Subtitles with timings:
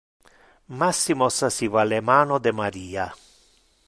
[0.79, 3.07] Massimo sasiva le mano de Maria.